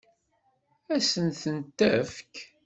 Ad 0.95 1.01
s-tent-tefk? 1.05 2.35